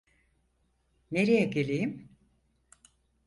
[1.11, 2.09] Nereye geleyim?